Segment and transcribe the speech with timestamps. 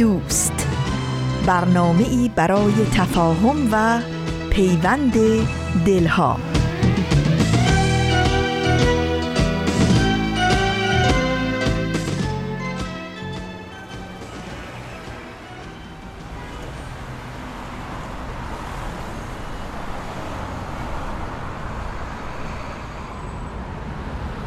[0.00, 0.66] دوست.
[1.46, 4.00] برنامه ای برای تفاهم و
[4.50, 5.12] پیوند
[5.86, 6.36] دلها.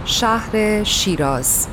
[0.05, 1.67] شهر شیراز.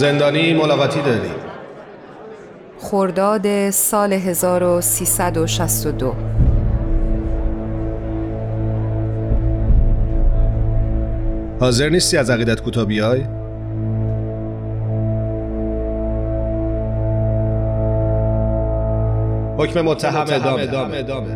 [0.00, 1.30] زندانی ملاقاتی داری
[2.78, 6.14] خرداد سال 1362
[11.60, 13.20] حاضر نیستی از عقیدت کوتاه بیای؟
[19.58, 20.96] حکم متهم ادامه, ادامه.
[20.96, 21.34] ادامه.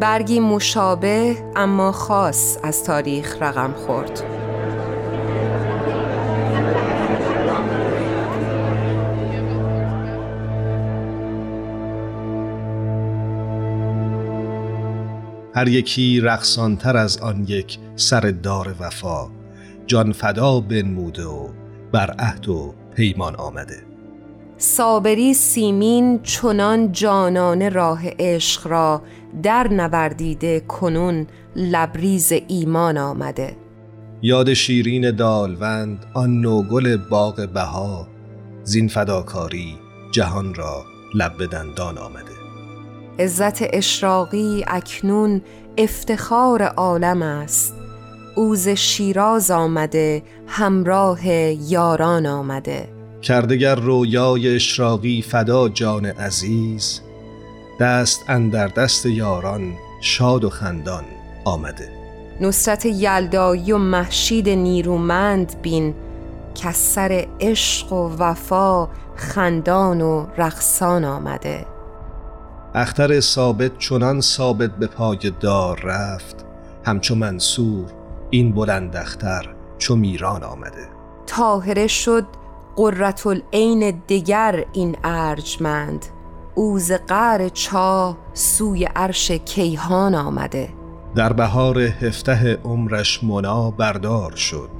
[0.00, 4.37] برگی مشابه اما خاص از تاریخ رقم خورد
[15.58, 19.26] هر یکی رقصانتر از آن یک سر دار وفا.
[19.86, 21.48] جان فدا بنموده و
[21.92, 23.82] بر عهد و پیمان آمده.
[24.58, 29.02] صابری سیمین چنان جانان راه عشق را
[29.42, 31.26] در نوردیده کنون
[31.56, 33.56] لبریز ایمان آمده.
[34.22, 38.08] یاد شیرین دالوند آن نوگل باغ بها
[38.62, 39.78] زین فداکاری
[40.12, 42.37] جهان را لب به دندان آمده.
[43.18, 45.42] عزت اشراقی اکنون
[45.78, 47.74] افتخار عالم است.
[48.34, 51.26] اوز شیراز آمده همراه
[51.70, 52.88] یاران آمده.
[53.22, 57.00] کردگر رویای اشراقی فدا جان عزیز
[57.80, 61.04] دست اندر دست یاران شاد و خندان
[61.44, 61.88] آمده.
[62.40, 65.94] نصرت یلدایی و محشید نیرومند بین
[66.54, 71.77] که سر عشق و وفا خندان و رقصان آمده.
[72.74, 76.46] اختر ثابت چنان ثابت به پای دار رفت
[76.84, 77.84] همچو منصور
[78.30, 80.88] این بلند اختر چو میران آمده.
[81.26, 82.26] تاهره شد
[82.76, 86.06] قررت العین دگر این ارجمند
[86.54, 90.68] اوز قعر چاه سوی عرش کیهان آمده.
[91.14, 94.70] در بهار هفته عمرش منا بردار شد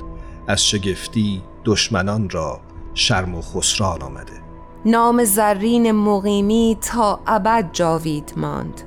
[0.49, 2.61] از شگفتی دشمنان را
[2.95, 4.48] شرم و خسران آمده.
[4.85, 8.81] نام زرین مقیمی تا ابد جاوید ماند.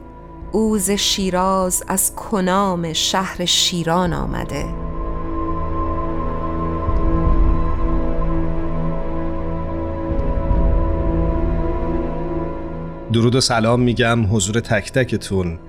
[0.52, 4.66] اوز شیراز از کنام شهر شیران آمده.
[13.14, 15.60] درود و سلام میگم حضور تک تکتون.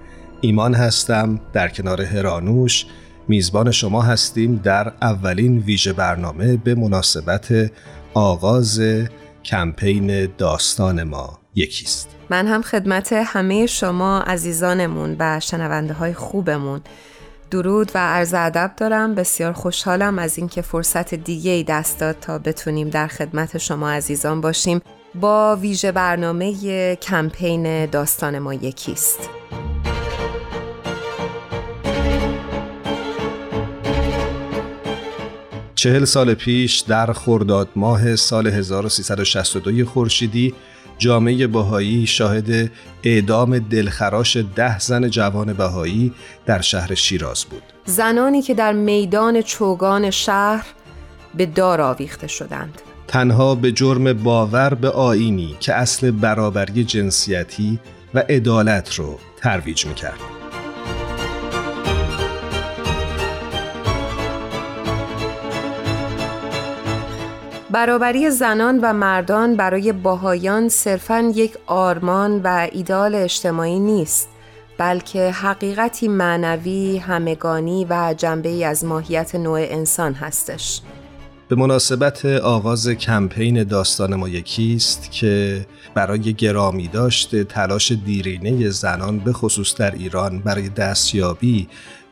[0.40, 2.86] ایمان هستم در کنار هرانوش.
[3.28, 7.72] میزبان شما هستیم در اولین ویژه برنامه به مناسبت
[8.14, 8.80] آغاز
[9.44, 12.08] کمپین داستان ما یکیست.
[12.30, 16.80] من هم خدمت همه شما عزیزانمون و شنونده های خوبمون.
[17.50, 19.14] درود و عرض ادب دارم.
[19.14, 24.40] بسیار خوشحالم از اینکه فرصت دیگه ای دست داد تا بتونیم در خدمت شما عزیزان
[24.40, 24.80] باشیم
[25.14, 29.30] با ویژه برنامه کمپین داستان ما یکیست.
[35.82, 40.54] چهل سال پیش در خرداد ماه سال 1362 خورشیدی
[40.98, 42.70] جامعه بهایی شاهد
[43.04, 46.12] اعدام دلخراش ده زن جوان بهایی
[46.46, 50.66] در شهر شیراز بود زنانی که در میدان چوگان شهر
[51.34, 57.78] به دار آویخته شدند تنها به جرم باور به آینی که اصل برابری جنسیتی
[58.14, 60.41] و عدالت رو ترویج می‌کرد.
[67.72, 74.28] برابری زنان و مردان برای باهایان صرفاً یک آرمان و ایدال اجتماعی نیست
[74.78, 80.80] بلکه حقیقتی معنوی، همگانی و جنبه ای از ماهیت نوع انسان هستش.
[81.48, 89.32] به مناسبت آغاز کمپین داستان ما یکیست که برای گرامی داشته تلاش دیرینه زنان به
[89.32, 91.68] خصوص در ایران برای دستیابی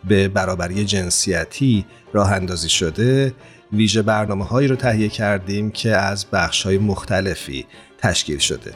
[0.09, 3.33] به برابری جنسیتی راه اندازی شده
[3.73, 7.67] ویژه برنامه هایی رو تهیه کردیم که از بخش های مختلفی
[7.99, 8.73] تشکیل شده.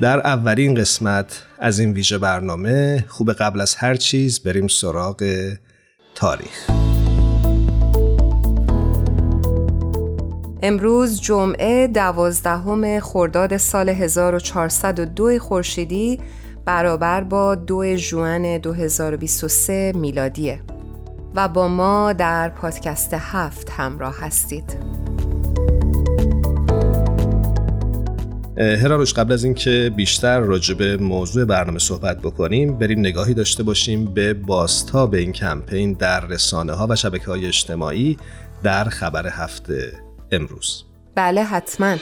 [0.00, 5.52] در اولین قسمت از این ویژه برنامه خوب قبل از هر چیز بریم سراغ
[6.14, 6.70] تاریخ.
[10.62, 16.20] امروز جمعه دوازدهم خرداد سال 1402 خورشیدی
[16.64, 20.60] برابر با دو ژوئن 2023 میلادیه.
[21.34, 24.78] و با ما در پادکست هفت همراه هستید.
[28.56, 34.04] هراروش قبل از اینکه بیشتر راجع به موضوع برنامه صحبت بکنیم بریم نگاهی داشته باشیم
[34.04, 34.34] به
[35.10, 38.16] به این کمپین در رسانه ها و شبکه های اجتماعی
[38.62, 39.92] در خبر هفته
[40.32, 40.84] امروز.
[41.14, 41.96] بله حتما.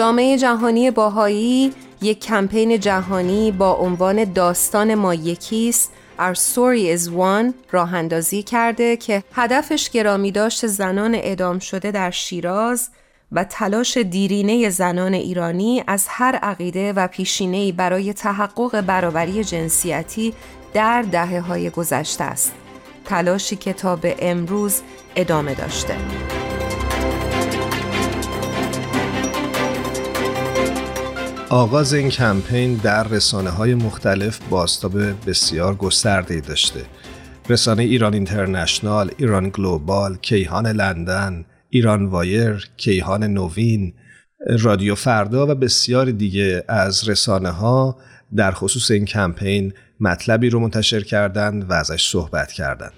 [0.00, 7.54] جامعه جهانی باهایی یک کمپین جهانی با عنوان داستان ما یکیست Our Story is One
[7.70, 12.88] راه اندازی کرده که هدفش گرامی داشت زنان ادام شده در شیراز
[13.32, 20.34] و تلاش دیرینه زنان ایرانی از هر عقیده و پیشینه‌ای برای تحقق برابری جنسیتی
[20.74, 22.52] در دهه های گذشته است.
[23.04, 24.80] تلاشی که تا به امروز
[25.16, 25.96] ادامه داشته.
[31.52, 34.98] آغاز این کمپین در رسانه های مختلف باستاب
[35.28, 36.80] بسیار گسترده داشته.
[37.48, 43.92] رسانه ایران اینترنشنال، ایران گلوبال، کیهان لندن، ایران وایر، کیهان نوین،
[44.60, 47.96] رادیو فردا و بسیار دیگه از رسانه ها
[48.36, 52.92] در خصوص این کمپین مطلبی رو منتشر کردند و ازش صحبت کردند.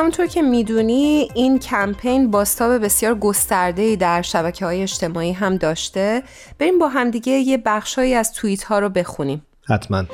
[0.00, 6.22] همونطور که می‌دونی این کمپین باستاب بسیار گسترده در شبکه های اجتماعی هم داشته.
[6.58, 9.42] بریم با همدیگه یه بخشهایی از توییت ها رو بخونیم.
[9.68, 10.04] حتما.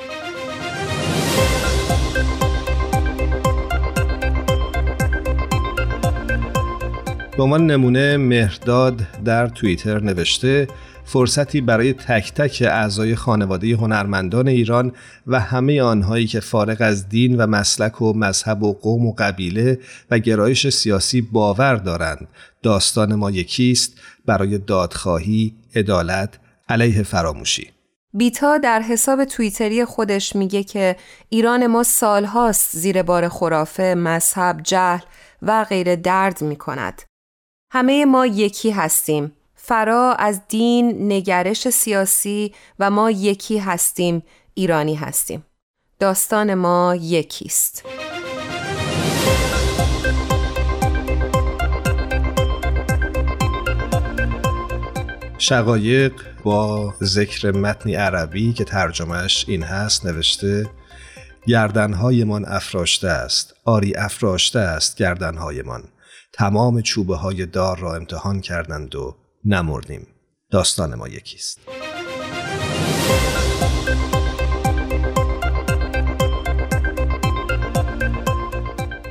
[7.37, 10.69] به عنوان نمونه مهرداد در توییتر نوشته
[11.07, 14.93] فرصتی برای تک تک اعضای خانواده هنرمندان ایران
[15.27, 19.79] و همه آنهایی که فارغ از دین و مسلک و مذهب و قوم و قبیله
[20.11, 22.29] و گرایش سیاسی باور دارند
[22.63, 26.39] داستان ما یکیست برای دادخواهی، عدالت،
[26.69, 27.71] علیه فراموشی
[28.15, 30.97] بیتا در حساب توییتری خودش میگه که
[31.29, 35.01] ایران ما سالهاست زیر بار خرافه، مذهب، جهل
[35.43, 37.03] و غیر درد می‌کند.
[37.71, 39.33] همه ما یکی هستیم.
[39.69, 44.23] فرا از دین، نگرش سیاسی و ما یکی هستیم،
[44.55, 45.45] ایرانی هستیم.
[45.99, 47.85] داستان ما یکیست.
[55.39, 56.13] شقایق
[56.45, 60.71] با ذکر متنی عربی که ترجمهش این هست نوشته
[61.47, 65.83] گردنهایمان افراشته است آری افراشته است گردنهایمان
[66.33, 69.17] تمام چوبه های دار را امتحان کردند و
[69.49, 70.07] نمردیم
[70.51, 71.61] داستان ما یکیست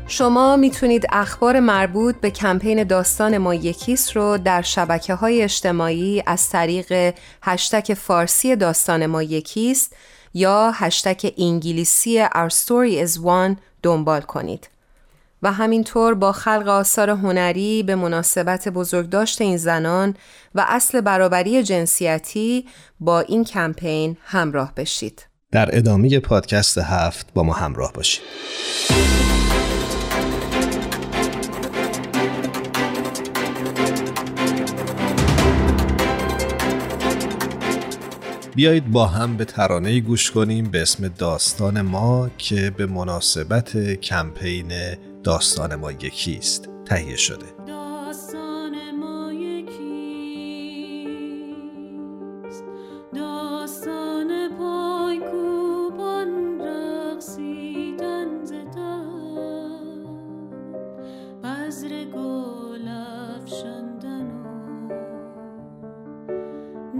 [0.08, 6.50] شما می‌تونید اخبار مربوط به کمپین داستان ما یکیست رو در شبکه های اجتماعی از
[6.50, 9.96] طریق هشتک فارسی داستان ما یکیست
[10.34, 14.70] یا هشتک انگلیسی Our Story is One دنبال کنید.
[15.46, 20.16] و همینطور با خلق آثار هنری به مناسبت بزرگداشت این زنان
[20.56, 22.66] و اصل برابری جنسیتی
[23.00, 25.28] با این کمپین همراه بشید.
[25.52, 28.22] در ادامه پادکست هفت با ما همراه باشید.
[38.56, 44.72] بیایید با هم به ترانه گوش کنیم به اسم داستان ما که به مناسبت کمپین
[45.26, 47.46] داستان ما یکیست تهیه شده.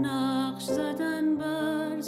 [0.02, 2.00] نقش زدن بر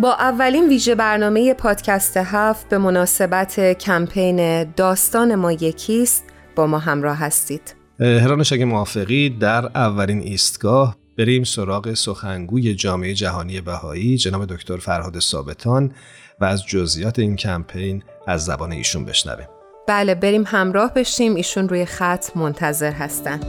[0.00, 6.24] با اولین ویژه برنامه پادکست هفت به مناسبت کمپین داستان ما یکیست
[6.56, 7.74] با ما همراه هستید.
[8.00, 14.16] هرانش اگه موافقی در اولین ایستگاه بریم سراغ سخنگوی جامعه جهانی بهایی.
[14.16, 15.92] جناب دکتر فرهاد ثابتان
[16.40, 19.48] و از جزئیات این کمپین از زبان ایشون بشنویم.
[19.88, 21.34] بله بریم همراه بشیم.
[21.34, 23.46] ایشون روی خط منتظر هستند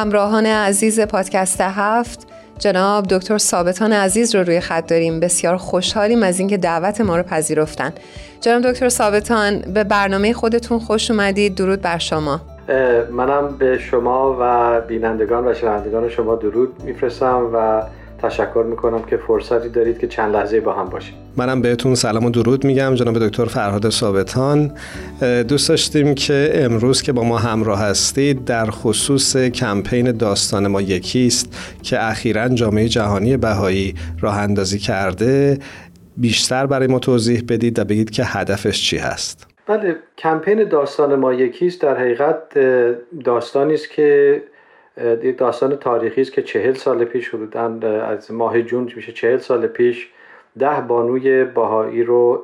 [0.00, 2.26] همراهان عزیز پادکست هفت
[2.58, 5.20] جناب دکتر ثابتان عزیز رو روی خط داریم.
[5.20, 7.92] بسیار خوشحالیم از اینکه دعوت ما رو پذیرفتن.
[8.40, 11.54] جناب دکتر ثابتان به برنامه خودتون خوش اومدید.
[11.54, 12.40] درود بر شما.
[13.10, 17.82] منم به شما و بینندگان و شنوندگان شما درود میفرستم و
[18.22, 21.14] تشکر می‌کنم که فرصتی دارید که چند لحظه با هم باشیم.
[21.36, 24.72] منم بهتون سلام و درود میگم جناب دکتر فرهاد ثابتان.
[25.48, 31.56] دوست داشتیم که امروز که با ما همراه هستید در خصوص کمپین داستان ما یکیست
[31.82, 35.58] که اخیرا جامعه جهانی بهایی راه اندازی کرده.
[36.16, 39.46] بیشتر برای ما توضیح بدید و بگید که هدفش چی هست.
[39.66, 41.82] بله کمپین داستان ما یکیست.
[41.82, 42.58] در حقیقت
[43.24, 44.42] داستانی است که
[45.38, 47.64] داستان تاریخی است که چهل سال پیش حدودا
[48.06, 50.10] از ماه جون میشه چهل سال پیش
[50.58, 52.42] ده بانوی باهایی رو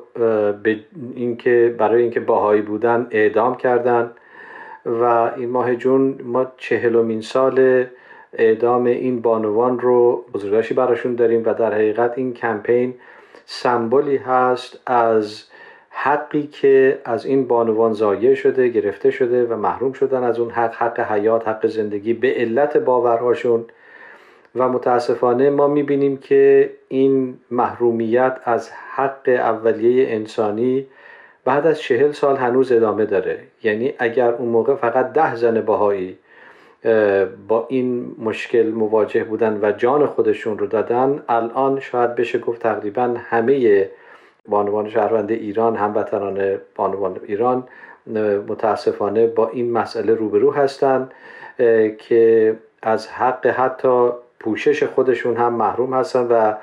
[0.63, 0.79] به
[1.15, 4.11] اینکه برای اینکه باهایی بودن اعدام کردن
[4.85, 5.03] و
[5.37, 7.85] این ماه جون ما چهلمین سال
[8.33, 12.93] اعدام این بانوان رو بزرگداشتی براشون داریم و در حقیقت این کمپین
[13.45, 15.43] سمبولی هست از
[15.97, 20.73] حقی که از این بانوان ضایع شده گرفته شده و محروم شدن از اون حق
[20.73, 23.65] حق حیات حق زندگی به علت باورهاشون.
[24.55, 30.85] و متاسفانه ما می‌بینیم که این محرومیت از حق اولیه انسانی
[31.45, 33.39] بعد از چهل سال هنوز ادامه داره.
[33.63, 36.17] یعنی اگر اون موقع فقط ده زن باهایی
[37.47, 43.15] با این مشکل مواجه بودن و جان خودشون رو دادن الان شاید بشه گفت تقریبا
[43.17, 43.89] همه
[44.49, 47.67] بانوان شهروند ایران هموطنان بانوان ایران
[48.47, 51.11] متاسفانه با این مسئله روبرو هستند
[51.97, 54.09] که از حق حتی
[54.39, 56.53] پوشش خودشون هم محروم هستن و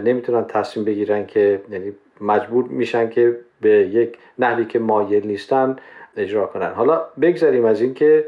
[0.00, 5.76] نمی‌تونن تصمیم بگیرن که یعنی مجبور میشن که به یک نحوی که مایل نیستن
[6.16, 6.72] اجرا کنن.
[6.72, 8.24] حالا بگذاریم از اینکه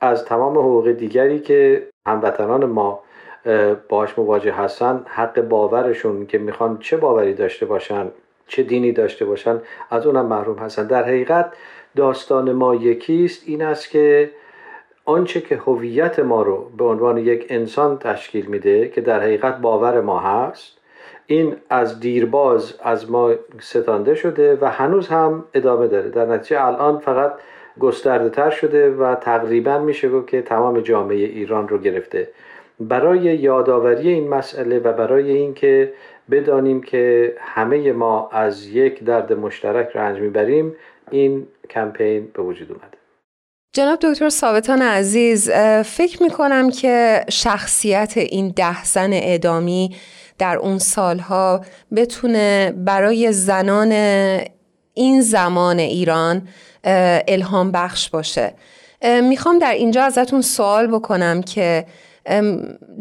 [0.00, 3.00] از تمام حقوق دیگری که هموطنان ما
[3.88, 8.06] باش مواجه هستن حق باورشون که می‌خوان چه باوری داشته باشن
[8.50, 10.86] چه دینی داشته باشن از اونم محروم هستن.
[10.86, 11.52] در حقیقت
[11.96, 14.30] داستان ما یکیست این است که
[15.04, 20.00] آنچه که هویت ما رو به عنوان یک انسان تشکیل میده که در حقیقت باور
[20.00, 20.78] ما هست
[21.26, 26.08] این از دیرباز از ما ستانده شده و هنوز هم ادامه داره.
[26.08, 27.32] در نتیجه الان فقط
[27.80, 32.28] گسترده تر شده و تقریبا میشه گفت که تمام جامعه ایران رو گرفته.
[32.80, 35.92] برای یادآوری این مسئله و برای اینکه
[36.30, 40.74] بدانیم که همه ما از یک درد مشترک رنج می‌بریم
[41.10, 42.98] این کمپین به وجود اومده.
[43.72, 45.50] جناب دکتر ثابتان عزیز
[45.84, 49.96] فکر می کنم که شخصیت این ده زن اعدامی
[50.38, 51.60] در اون سالها
[51.96, 53.92] بتونه برای زنان
[54.94, 56.48] این زمان ایران
[57.28, 58.54] الهام بخش باشه.
[59.22, 61.84] می‌خوام در اینجا ازتون سوال بکنم که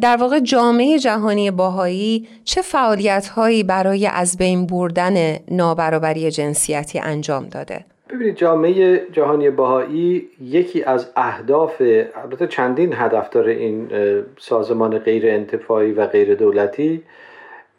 [0.02, 7.48] در واقع جامعه جهانی باهایی چه فعالیت هایی برای از بین بردن نابرابری جنسیتی انجام
[7.48, 11.82] داده؟ ببینید جامعه جهانی باهایی یکی از اهداف
[12.24, 13.90] البته چندین هدف داره این
[14.38, 17.04] سازمان غیر انتفاعی و غیر دولتی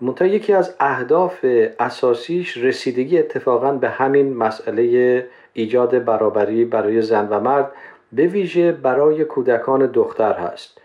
[0.02, 1.46] منتها یکی از اهداف
[1.78, 7.72] اساسیش رسیدگی اتفاقا به همین مسئله ایجاد برابری برای زن و مرد
[8.12, 10.80] به ویژه برای کودکان دختر هست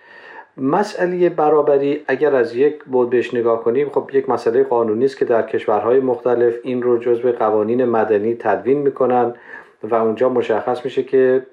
[0.57, 5.25] مسئله برابری اگر از یک بود بهش نگاه کنیم خب یک مسئله قانونی است که
[5.25, 9.33] در کشورهای مختلف این رو جزو قوانین مدنی تدوین می‌کنن
[9.83, 11.45] و اونجا مشخص میشه که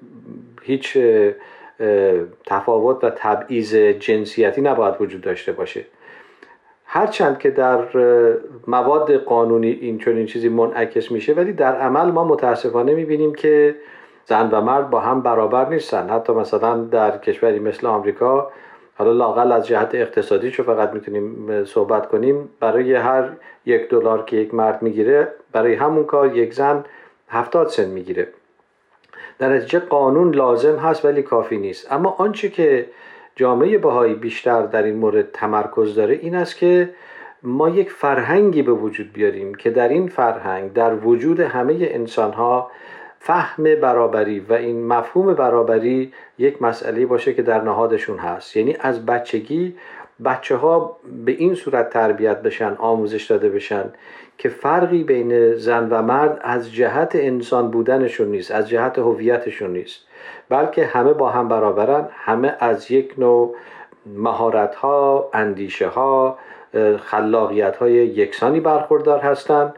[0.63, 0.99] هیچ
[2.47, 5.85] تفاوت و تبعیض جنسیتی نباید وجود داشته باشه.
[6.85, 7.79] هرچند که در
[8.67, 13.75] مواد قانونی این چنین چیزی منعکس میشه ولی در عمل ما متاسفانه می‌بینیم که
[14.25, 16.09] زن و مرد با هم برابر نیستن.
[16.09, 18.51] حتی مثلا در کشوری مثل آمریکا
[19.03, 23.29] حالا لاقل از جهت اقتصادی چو فقط می‌تونیم صحبت کنیم برای هر
[23.67, 26.85] یک دلار که یک مرد می‌گیره برای همون کار یک زن
[27.29, 28.29] هفتاد سن می‌گیره.
[29.39, 31.93] در نتیجه قانون لازم هست ولی کافی نیست.
[31.93, 32.87] اما آنچه که
[33.37, 36.91] جامعه بهایی بیشتر در این مورد تمرکز داره این است که
[37.43, 42.71] ما یک فرهنگی به وجود بیاریم که در این فرهنگ در وجود همه انسان ها
[43.25, 48.57] فهم برابری و این مفهوم برابری یک مسئله باشه که در نهادشون هست.
[48.57, 49.76] یعنی از بچگی
[50.25, 53.85] بچه ها به این صورت تربیت بشن آموزش داده بشن
[54.38, 60.00] که فرقی بین زن و مرد از جهت انسان بودنشون نیست از جهت هویتشون نیست.
[60.49, 63.55] بلکه همه با هم برابرن همه از یک نوع
[64.07, 66.38] مهارت ها اندیشه ها
[66.99, 69.75] خلاقیت های یکسانی برخوردار هستند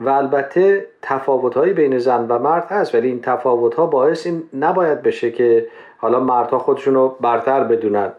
[0.00, 5.02] و البته تفاوت بین زن و مرد هست ولی این تفاوت ها باعث این نباید
[5.02, 8.12] بشه که حالا مردها خودشون رو برتر بدونن.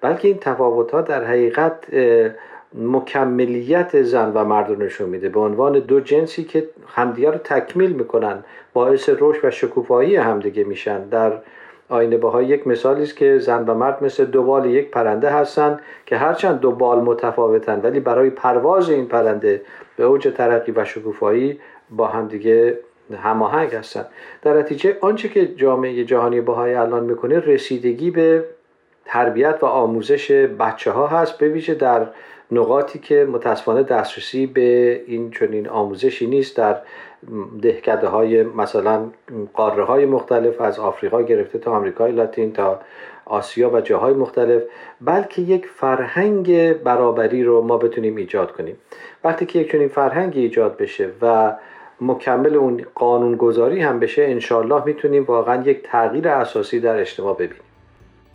[0.00, 1.84] بلکه این تفاوت ها در حقیقت
[2.74, 5.28] مکملیت زن و مرد رو نشون میده.
[5.28, 11.04] به عنوان دو جنسی که همدیگه رو تکمیل می‌کنن باعث رشد و شکوفایی همدیگه میشن.
[11.08, 11.32] در
[11.88, 15.80] آینه بهای یک مثالی است که زن و مرد مثل دو بال یک پرنده هستند
[16.06, 19.62] که هرچند دو بال متفاوتن ولی برای پرواز این پرنده
[19.96, 21.60] به اوج ترقی و شکوفایی
[21.90, 22.78] با همدیگه
[23.22, 24.06] هماهنگ هستند
[24.42, 28.44] در نتیجه آنچه که جامعه جهانی بهای الان می‌کنه رسیدگی به
[29.04, 32.06] تربیت و آموزش بچه ها هست به ویژه در
[32.52, 36.56] نقاطی که متاسفانه دسترسی به این چنین آموزشی نیست.
[36.56, 36.76] در
[37.62, 39.06] دهکده های مثلا
[39.54, 42.80] قاره های مختلف از آفریقا گرفته تا آمریکای لاتین تا
[43.24, 44.62] آسیا و جاهای مختلف
[45.00, 48.76] بلکه یک فرهنگ برابری رو ما بتونیم ایجاد کنیم.
[49.24, 51.56] وقتی که یک چنین فرهنگی ایجاد بشه و
[52.00, 57.73] مکمل اون قانونگذاری هم بشه انشالله می‌تونیم واقعا یک تغییر اساسی در اجتماع ببینیم.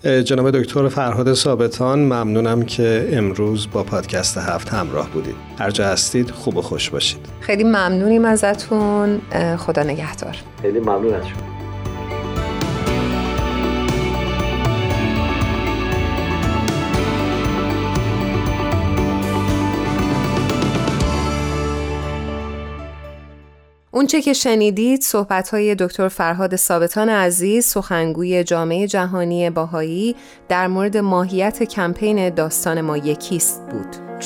[0.03, 5.35] جناب دکتر فرهاد ثابتان ممنونم که امروز با پادکست هفت همراه بودید.
[5.57, 7.19] هر جا هستید خوب و خوش باشید.
[7.41, 9.21] خیلی ممنونیم ازتون.
[9.57, 10.35] خدا نگهدار.
[10.61, 11.58] خیلی ممنون از شما.
[23.91, 30.15] اونچه که شنیدید صحبت های دکتر فرهاد ثابتان عزیز سخنگوی جامعه جهانی باهایی
[30.49, 34.19] در مورد ماهیت کمپین داستان ما یکیست بود.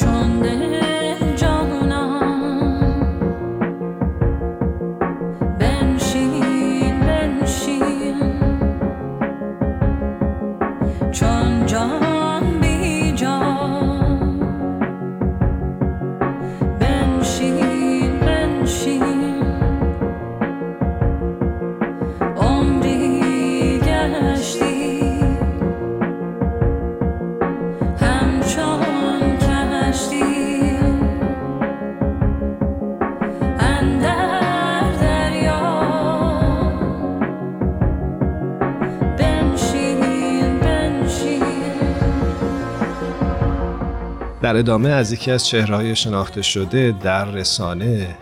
[44.54, 48.16] در ادامه از یکی از چهرهای شناخته شده در رسانه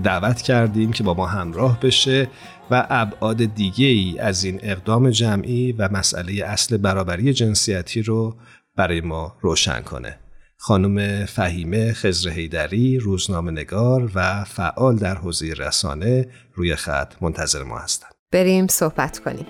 [0.00, 2.28] دعوت کردیم که با ما همراه بشه
[2.70, 8.36] و ابعاد دیگه ای از این اقدام جمعی و مسئله اصل برابری جنسیتی رو
[8.76, 10.18] برای ما روشن کنه.
[10.58, 17.78] خانم فهیمه خزر هیدری روزنامه نگار و فعال در حوزه رسانه روی خط منتظر ما
[17.78, 18.12] هستند.
[18.32, 19.46] بریم صحبت کنیم.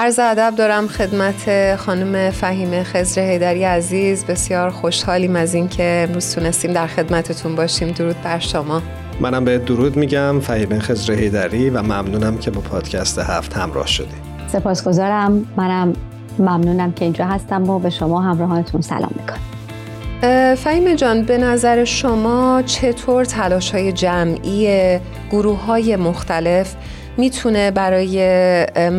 [0.00, 4.24] عرض ادب دارم خدمت خانم فهیمه خزر هیدری عزیز.
[4.24, 7.90] بسیار خوشحالیم از اینکه امروز تونستیم در خدمتتون باشیم.
[7.90, 8.82] درود بر شما.
[9.20, 14.14] منم به درود میگم فهیمه خزر هیدری و ممنونم که با پادکست هفت همراه شدی.
[14.52, 15.46] سپاسگزارم.
[15.56, 15.92] منم
[16.38, 20.54] ممنونم که اینجا هستم و به شما همراهانتون سلام می‌کنم.
[20.54, 24.98] فهیمه جان به نظر شما چطور تلاش های جمعی
[25.30, 26.74] گروه های مختلف
[27.18, 28.16] می‌تونه برای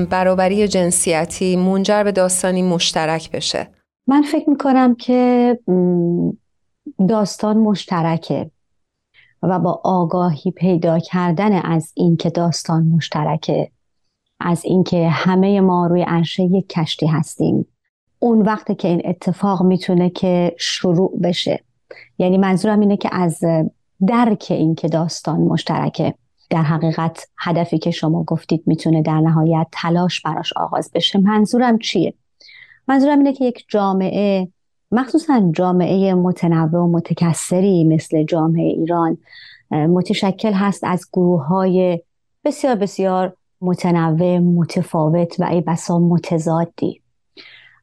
[0.10, 3.68] برابری جنسیتی منجر به داستانی مشترک بشه.
[4.08, 5.60] من فکر می‌کنم که
[7.08, 8.52] داستان مشترکه
[9.44, 13.72] و با آگاهی پیدا کردن از اینکه داستان مشترکه
[14.40, 17.66] از اینکه همه ما روی عرشه یک کشتی هستیم.
[18.20, 21.64] اون وقت که این اتفاق می‌تونه که شروع بشه.
[22.18, 23.40] یعنی منظورم اینه که از
[24.08, 26.14] درک اینکه داستان مشترکه.
[26.50, 32.14] در حقیقت هدفی که شما گفتید می‌تونه در نهایت تلاش براش آغاز بشه منظورم چیه؟
[32.88, 34.48] منظورم اینه که یک جامعه
[34.92, 39.18] مخصوصا جامعه متنوع و متکثری مثل جامعه ایران
[39.72, 42.02] متشکل هست از گروه های
[42.46, 47.02] بسیار بسیار متنوع متفاوت و ای بسا متضادی.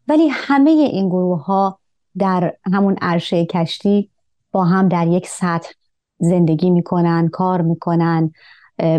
[0.09, 1.79] ولی همه این گروه ها
[2.18, 4.11] در همون عرشه کشتی
[4.52, 5.70] با هم در یک سطح
[6.18, 8.33] زندگی می‌کنن کار می‌کنن.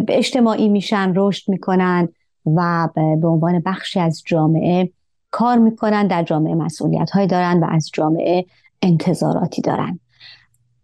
[0.07, 2.09] اجتماعی میشن رشد می‌کنن
[2.45, 4.91] و به عنوان بخشی از جامعه
[5.31, 8.45] کار می‌کنن در جامعه مسئولیت های دارن و از جامعه
[8.81, 9.99] انتظاراتی دارن.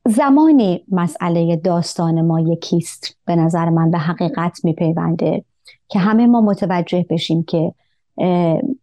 [0.05, 5.45] زمانی مسئله داستان ما یکیست به نظر من به حقیقت میپیونده
[5.87, 7.73] که همه ما متوجه بشیم که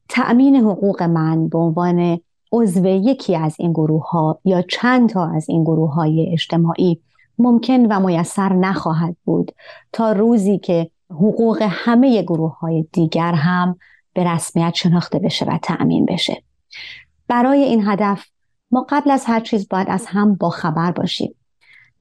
[0.09, 2.21] تأمین حقوق من به عنوان
[2.53, 7.01] عضو یکی از این گروه ها یا چند تا از این گروه های اجتماعی
[7.41, 9.53] ممکن و میسر نخواهد بود
[9.93, 13.77] تا روزی که حقوق همه گروه های دیگر هم
[14.15, 16.43] به رسمیت شناخته بشه و تأمین بشه.
[17.29, 18.27] برای این هدف
[18.71, 21.35] ما قبل از هر چیز باید از هم با خبر باشیم.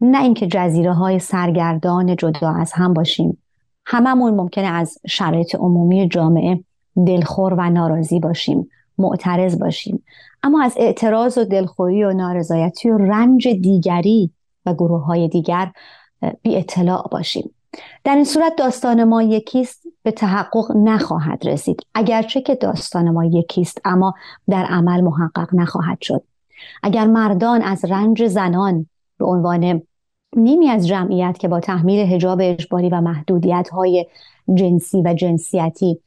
[0.02, 3.38] نه اینکه جزیره های سرگردان جدا از هم باشیم.
[3.86, 6.64] هممون ممکنه از شرایط عمومی جامعه
[7.08, 10.04] دلخور و ناراضی باشیم معترض باشیم.
[10.44, 14.32] اما از اعتراض و دلخوری و نارضایتی و رنج دیگری
[14.74, 15.72] گروه های دیگر
[16.42, 17.56] بی اطلاع باشیم.
[18.04, 21.86] در این صورت داستان ما یکیست به تحقق نخواهد رسید.
[21.94, 24.14] اگرچه که داستان ما یکیست اما
[24.50, 26.24] در عمل محقق نخواهد شد.
[26.84, 28.86] اگر مردان از رنج زنان
[29.18, 29.82] به عنوان
[30.36, 34.06] نیمی از جمعیت که با تحمیل حجاب اجباری و محدودیت های
[34.54, 36.00] جنسی و جنسیتی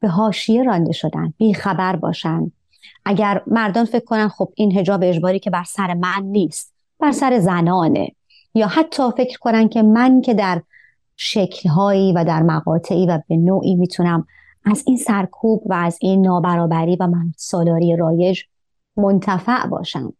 [0.00, 2.52] به هاشیه رانده شدن بی خبر باشند.
[3.04, 6.79] اگر مردان فکر کنن خب این حجاب اجباری که بر سر من نیست.
[7.00, 8.08] بر سر زنانه.
[8.54, 10.62] یا حتی فکر کنن که من که در
[11.16, 14.26] شکلهایی و در مقاطعی و به نوعی می‌تونم
[14.64, 18.42] از این سرکوب و از این نابرابری و سالاری رایج
[18.96, 20.12] منتفع باشم.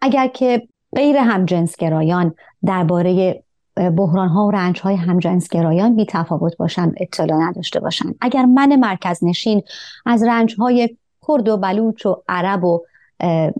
[0.00, 3.42] اگر که غیر همجنسگرایان درباره
[3.76, 8.14] بحران ها و رنج های همجنسگرایان بی تفاوت باشن اطلاع نداشته باشن.
[8.20, 9.62] اگر من مرکز نشین
[10.06, 10.96] از رنج های
[11.28, 12.80] کرد و بلوچ و عرب و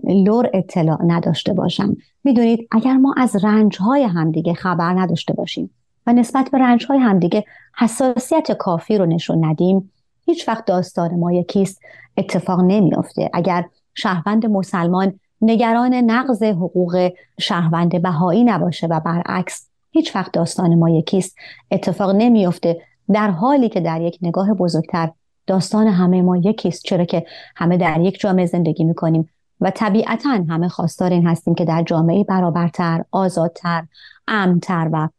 [0.03, 1.95] لور اطلاع نداشته باشم.
[2.23, 5.69] می‌دونید اگر ما از رنج های همدیگه خبر نداشته باشیم
[6.07, 7.43] و نسبت به رنج های همدیگه
[7.77, 9.91] حساسیت کافی رو نشون ندیم
[10.25, 11.81] هیچ وقت داستان ما یکیست
[12.17, 13.29] اتفاق نمیافته.
[13.33, 20.89] اگر شهروند مسلمان نگران نقض حقوق شهروند بهایی نباشه و برعکس هیچ وقت داستان ما
[20.89, 21.35] یکیست
[21.71, 22.81] اتفاق نمیافته.
[23.13, 25.11] در حالی که در یک نگاه بزرگتر
[25.47, 26.83] داستان همه ما یکیست.
[26.83, 29.29] چرا که همه در یک جامعه زندگی می‌کنیم.
[29.61, 33.83] و طبیعتا همه خواستار این هستیم که در جامعه برابرتر، آزادتر،
[34.27, 35.09] امنتر و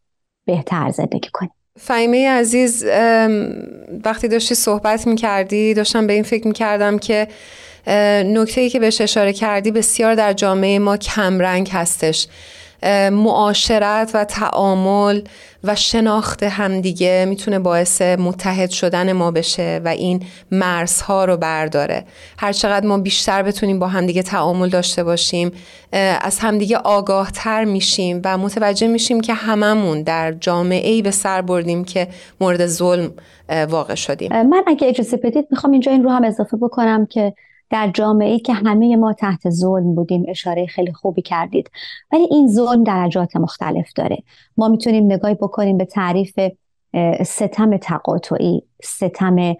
[0.45, 1.53] بهتر زندگی کنیم.
[1.79, 2.85] فهیمه عزیز
[4.05, 7.29] وقتی داشتی صحبت می‌کردی داشتم به این فکر می‌کردم که
[8.27, 12.29] نکته ای که بهش اشاره کردی بسیار در جامعه ما کمرنگ هستش.
[13.13, 15.21] معاشرت و تعامل
[15.65, 22.05] و شناخت همدیگه می‌تونه باعث متحد شدن ما بشه و این مرزها رو برداره.
[22.39, 25.53] هرچقدر ما بیشتر بتونیم با همدیگه تعامل داشته باشیم
[26.21, 31.41] از همدیگه آگاه تر میشیم و متوجه میشیم که هممون در جامعه ای به سر
[31.43, 32.09] بردیم که
[32.41, 33.13] مورد ظلم
[33.69, 34.43] واقع شدیم.
[34.43, 37.35] من اگه اجازه بدید می‌خوام اینجا این رو هم اضافه بکنم که
[37.73, 41.71] در جامعه که همه ما تحت ظلم بودیم اشاره خیلی خوبی کردید.
[42.13, 44.23] ولی این ظلم درجات مختلف داره.
[44.57, 46.39] ما می‌تونیم نگاهی بکنیم به تعریف
[47.27, 49.55] ستم تقاطعی ستم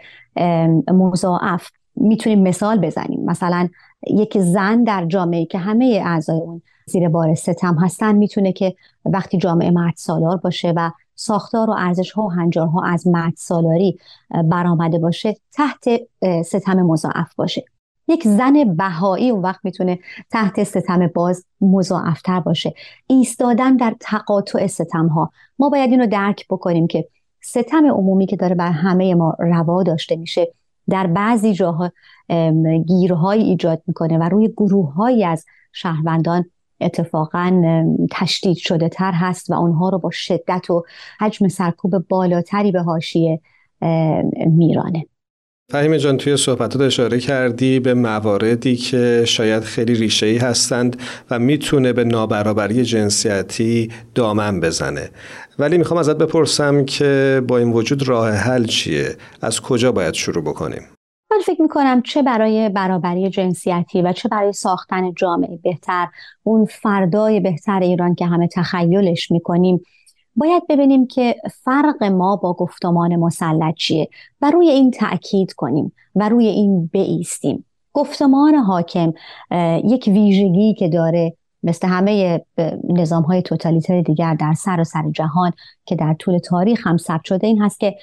[0.89, 1.69] مضاعف.
[1.97, 3.25] می‌تونیم مثال بزنیم.
[3.25, 3.69] مثلا
[4.11, 9.39] یک زن در جامعه که همه اعضای اون زیر بار ستم هستن می‌تونه که وقتی
[9.39, 13.99] جامعه مرد سالار باشه و ساختار و ارزش ها و هنجارها از مرد سالاری
[14.45, 15.89] برآمده باشه تحت
[16.45, 17.65] ستم مضاعف باشه.
[18.09, 19.99] یک زن بهایی اون وقت می‌تونه
[20.31, 22.75] تحت ستم باز مضاعفتر باشه.
[23.07, 27.09] ایستادن در تقاطع ستم ها ما باید اینو درک بکنیم که
[27.41, 30.55] ستم عمومی که داره بر همه ما روا داشته میشه
[30.89, 31.93] در بعضی جاها
[32.87, 36.45] گیرهایی ایجاد می‌کنه و روی گروههایی از شهروندان
[36.81, 37.63] اتفاقا
[38.11, 40.85] تشدید شده تر هست و اونها رو با شدت و
[41.21, 43.41] حجم سرکوب بالاتری به هاشیه
[44.47, 45.07] میرانه.
[45.71, 50.97] فهیم جان توی صحبتات اشاره کردی به مواردی که شاید خیلی ریشه ای هستند
[51.31, 55.11] و می‌تونه به نابرابری جنسیتی دامن بزنه.
[55.59, 60.45] ولی می‌خوام ازت بپرسم که با این وجود راه حل چیه؟ از کجا باید شروع
[60.45, 60.83] بکنیم؟
[61.31, 66.07] من فکر می‌کنم چه برای برابری جنسیتی و چه برای ساختن جامعه بهتر
[66.43, 69.81] اون فردای بهتر ایران که همه تخیلش می‌کنیم
[70.37, 74.09] باید ببینیم که فرق ما با گفتمان مسلط چیه
[74.43, 79.13] و روی این تأکید کنیم و روی این بیستیم گفتمان حاکم
[79.85, 82.45] یک ویژگی که داره مثل همه
[82.89, 85.53] نظام های توتالیتر دیگر در سر و سر جهان
[85.85, 87.95] که در طول تاریخ هم ثبت شده این هست که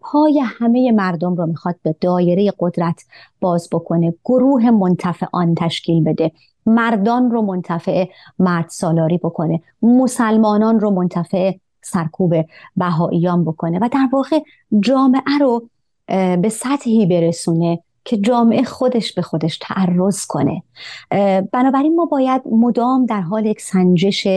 [0.00, 3.02] پای همه مردم رو می‌خواد به دایره قدرت
[3.40, 6.32] باز بکنه گروه منتفع آن تشکیل بده
[6.66, 8.06] مردان رو منتفع
[8.38, 11.52] مرد سالاری بکنه مسلمانان رو منتفع
[11.86, 12.34] سرکوب
[12.76, 14.40] بهاییان بکنه و در واقع
[14.80, 15.68] جامعه رو
[16.42, 20.62] به سطحی برسونه که جامعه خودش به خودش تعرض کنه.
[21.52, 24.28] بنابراین ما باید مدام در حال یک سنجش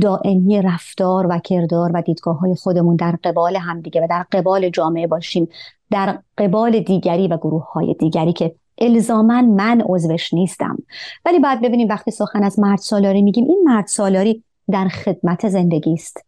[0.00, 5.06] دائمی رفتار و کردار و دیدگاه های خودمون در قبال همدیگه و در قبال جامعه
[5.06, 5.48] باشیم
[5.90, 10.78] در قبال دیگری و گروه های دیگری که الزاما من عضوش نیستم.
[11.24, 15.92] ولی بعد ببینیم وقتی سخن از مرد سالاری میگیم این مرد سالاری در خدمت زندگی
[15.92, 16.25] است.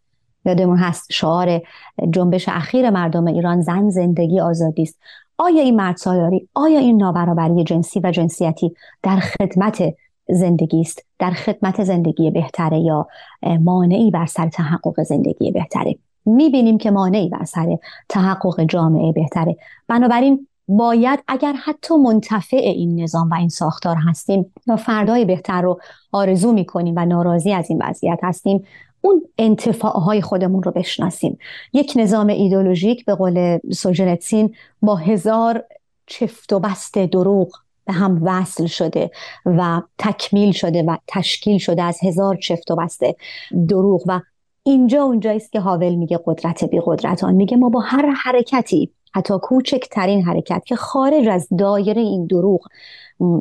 [0.49, 1.63] یادمون هست شعار
[2.11, 4.99] جنبش اخیر مردم ایران زن زندگی آزادی است.
[5.39, 9.95] آیا این مرد سالاری آیا این نابرابری جنسی و جنسیتی در خدمت
[10.29, 13.07] زندگی است؟ در خدمت زندگی بهتره یا
[13.61, 19.57] مانعی بر سر تحقق زندگی بهتره؟ می‌بینیم که مانعی بر سر تحقق جامعه بهتره.
[19.89, 25.81] بنابراین باید اگر حتی منتفع این نظام و این ساختار هستیم و فردای بهتر رو
[26.13, 28.65] آرزو می‌کنیم و ناراضی از این وضعیت هستیم.
[29.01, 31.39] اون انتفاعهای خودمون رو بشناسیم.
[31.73, 35.65] یک نظام ایدولوژیک به قول سوژنتسین با هزار
[36.07, 37.49] چفت و بست دروغ
[37.87, 39.11] به هم وصل شده
[39.47, 43.03] و تکمیل شده و تشکیل شده از هزار چفت و بست
[43.69, 44.21] دروغ و
[44.63, 47.35] اینجا اونجایی است که هاول میگه قدرت بی قدرتان.
[47.35, 52.61] میگه ما با هر حرکتی حتی کوچکترین حرکت که خارج از دایره این دروغ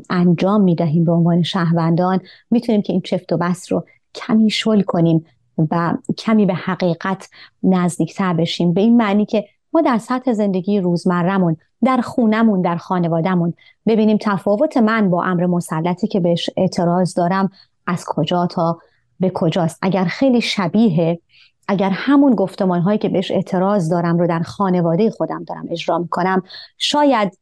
[0.10, 2.20] انجام می‌دهیم به عنوان شهروندان
[2.52, 5.26] می‌تونیم که این چفت و بست رو کمی شل کنیم.
[5.72, 7.30] و کمی به حقیقت
[7.64, 8.74] نزدیکتر بشیم.
[8.74, 13.54] به این معنی که ما در سطح زندگی روزمرهمون در خونمون در خانوادهمون
[13.86, 17.50] ببینیم تفاوت من با امر مسلطی که بهش اعتراض دارم
[17.88, 18.80] از کجا تا
[19.20, 19.80] به کجاست.
[19.82, 21.20] اگر خیلی شبیه
[21.68, 26.44] اگر همون گفتمان هایی که بهش اعتراض دارم رو در خانواده خودم دارم اجرا می‌کنم
[26.78, 27.38] شاید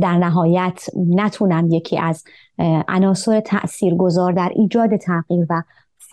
[0.00, 2.24] در نهایت نتونم یکی از
[2.88, 5.62] عناصر تاثیرگذار در ایجاد تغییر و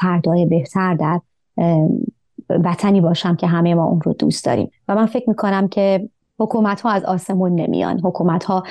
[0.02, 1.20] فردای بهتر در
[2.50, 4.72] وطنی باشم که همه ما اون رو دوست داریم.
[4.88, 8.00] و من فکر می‌کنم که حکومت ها از آسمون نمیان.
[8.04, 8.64] حکومت ها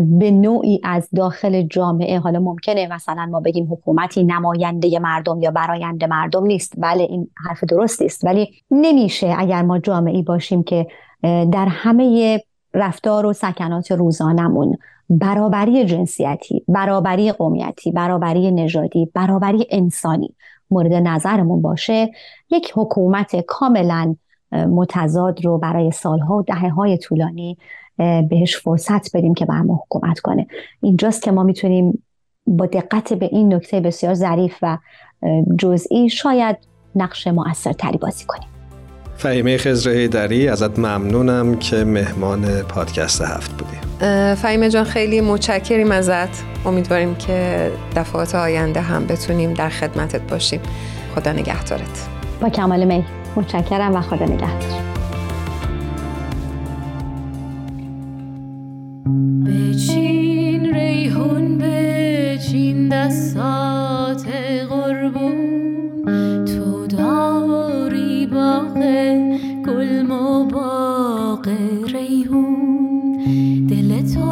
[0.00, 6.06] به نوعی از داخل جامعه حالا ممکنه مثلا ما بگیم حکومتی نماینده مردم یا براینده
[6.06, 6.74] مردم نیست.
[6.78, 10.86] بله این حرف درست است ولی نمیشه اگر ما جامعی باشیم که
[11.22, 12.40] در همه
[12.74, 14.76] رفتار و سکنات روزانمون
[15.10, 20.34] برابری جنسیتی برابری قومیتی برابری نژادی برابری انسانی
[20.70, 22.10] مورد نظرمون باشه
[22.50, 24.16] یک حکومت کاملا
[24.52, 27.58] متضاد رو برای سالها و دهه های طولانی
[28.28, 30.46] بهش فرصت بدیم که بر ما حکومت کنه.
[30.82, 32.02] اینجاست که ما می‌تونیم
[32.46, 34.78] با دقت به این نکته بسیار ظریف و
[35.58, 36.56] جزئی شاید
[36.94, 38.55] نقش مؤثرتری بازی کنیم.
[39.18, 43.76] فهیمه خزر دری ازت ممنونم که مهمان پادکست هفت بودی.
[44.34, 46.42] فهیمه جان خیلی متشکریم ازت.
[46.66, 50.60] امیدواریم که دفعات آینده هم بتونیم در خدمتت باشیم.
[51.14, 52.08] خدا نگهدارت.
[52.40, 53.04] با کمال می.
[53.36, 54.80] متشکرم و خدا نگهدار.
[59.46, 64.26] بچین ریحون بچین دستات
[64.68, 65.45] قربون.
[68.56, 70.26] باغه گل مو
[71.92, 72.56] ریحون.
[73.70, 74.30] دل تو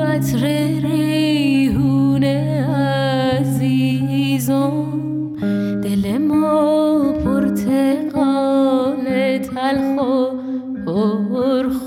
[0.00, 0.44] عطر
[0.82, 2.24] ریحون
[3.34, 4.72] عزیزم.
[5.82, 6.58] دل ما
[7.24, 9.06] پرتقال
[9.38, 9.98] تلخ
[10.86, 10.90] و
[11.32, 11.79] پرخ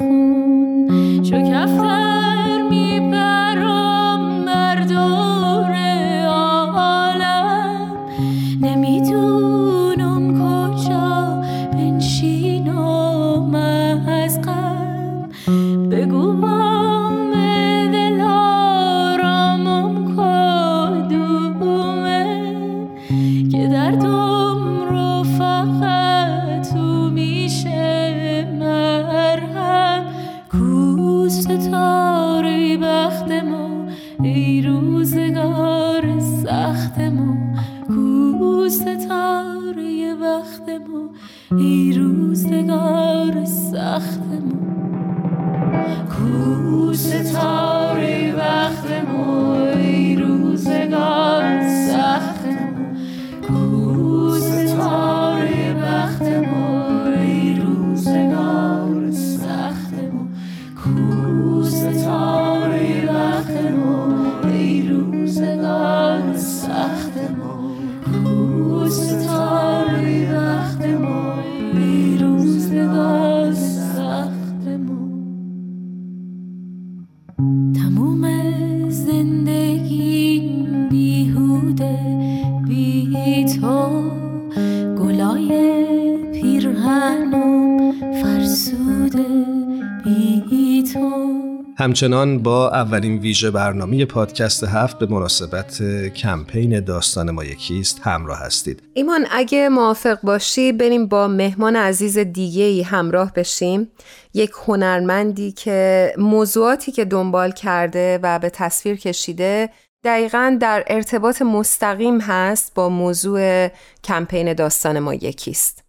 [91.93, 98.83] همچنان با اولین ویژه برنامه پادکست هفت به مناسبت کمپین داستان ما یکیست همراه هستید.
[98.93, 103.91] ایمان اگه موافق باشی بریم با مهمان عزیز دیگه ای همراه بشیم.
[104.33, 109.69] یک هنرمندی که موضوعاتی که دنبال کرده و به تصویر کشیده
[110.03, 113.67] دقیقا در ارتباط مستقیم هست با موضوع
[114.03, 115.83] کمپین داستان ما یکیست.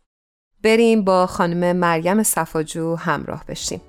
[0.63, 3.81] بریم با خانم مریم صفاجو همراه بشیم.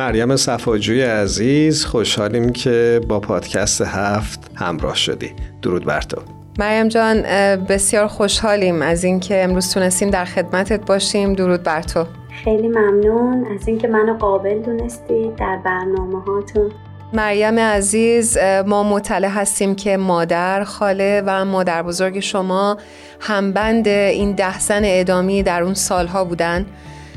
[0.00, 5.30] مریم صفاجوی عزیز خوشحالیم که با پادکست هفت همراه شدی.
[5.62, 6.22] درود بر تو.
[6.58, 7.22] مریم جان
[7.56, 11.32] بسیار خوشحالیم از اینکه امروز تونستیم در خدمتت باشیم.
[11.32, 12.06] درود بر تو.
[12.44, 16.70] خیلی ممنون از اینکه منو قابل دونستید در برنامه هاتون.
[17.12, 22.76] مریم عزیز ما مطلع هستیم که مادر خاله و مادر بزرگ شما
[23.20, 26.66] همبند این ده زن ادامی در اون سالها بودن.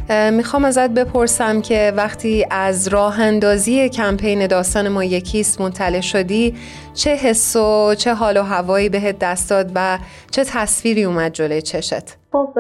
[0.10, 6.56] می‌خوام ازت بپرسم که وقتی از راه اندازی کمپین داستان ما یکیست مطلع شدی
[6.94, 10.00] چه حس و چه حال و هوایی بهت دست داد و
[10.32, 12.54] چه تصویری اومد جلوی چشت؟ خب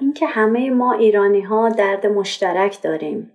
[0.00, 3.32] اینکه همه ما ایرانی ها درد مشترک داریم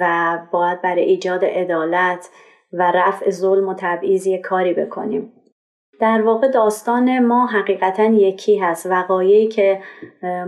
[0.00, 2.28] و باید برای ایجاد عدالت
[2.72, 5.32] و رفع ظلم و تبعیض کاری بکنیم
[6.00, 8.86] در واقع داستان ما حقیقتا یکی هست.
[8.86, 9.80] وقایعی که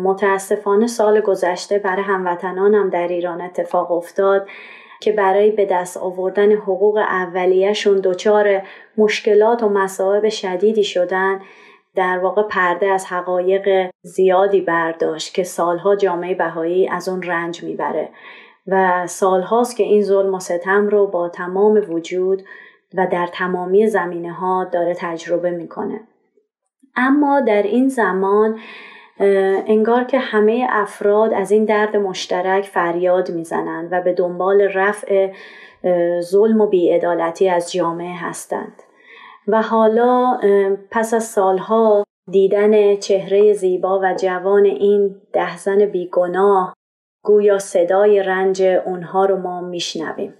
[0.02, 4.48] متاسفانه سال گذشته برای هموطنانم در ایران اتفاق افتاد
[5.00, 8.62] که برای به دست آوردن حقوق اولیهشون دچار
[8.98, 11.40] مشکلات و مصائب شدیدی شدن
[11.94, 18.08] در واقع پرده از حقایق زیادی برداشت که سالها جامعه بهایی از اون رنج می‌بره.
[18.66, 22.42] و سالهاست که این ظلم و ستم رو با تمام وجود
[22.96, 26.00] و در تمامی زمینه ها داره تجربه می‌کنه.
[26.96, 28.58] اما در این زمان
[29.66, 35.32] انگار که همه افراد از این درد مشترک فریاد می‌زنند و به دنبال رفع
[36.20, 38.82] ظلم و بیعدالتی از جامعه هستند.
[39.48, 40.40] و حالا
[40.90, 46.74] پس از سالها دیدن چهره زیبا و جوان این ده زن بیگناه
[47.24, 50.34] گویا صدای رنج اونها رو ما میشنویم.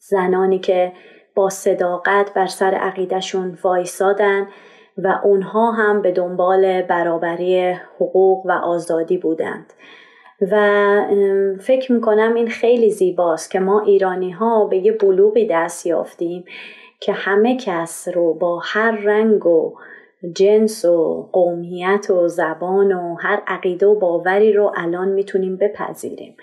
[0.00, 0.92] زنانی که
[1.36, 4.46] با صداقت بر سر عقیدهشون وایسادن
[4.98, 9.72] و اونها هم به دنبال برابری حقوق و آزادی بودند.
[10.40, 10.56] و
[11.60, 16.44] فکر می‌کنم این خیلی زیباست که ما ایرانی ها به یه بلوغی دست یافتیم
[17.00, 19.74] که همه کس رو با هر رنگ و
[20.32, 26.36] جنس و قومیت و زبان و هر عقیده و باوری رو الان می‌تونیم بپذیریم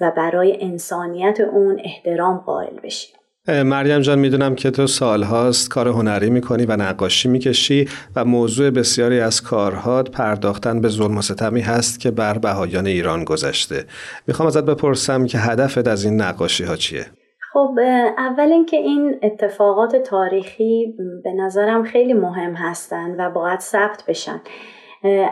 [0.00, 3.15] و برای انسانیت اون احترام قائل بشیم.
[3.48, 9.20] مریم جان می‌دونم که تو سالهاست کار هنری می‌کنی و نقاشی می‌کشی و موضوع بسیاری
[9.20, 13.84] از کارهات پرداختن به ظلم و ستمی هست که بر بهایان ایران گذشته
[14.26, 17.06] می‌خوام ازت بپرسم که هدفت از این نقاشی ها چیه؟
[17.52, 17.78] خب
[18.18, 24.40] اول اینکه این اتفاقات تاریخی به نظرم خیلی مهم هستند و باید ثبت بشن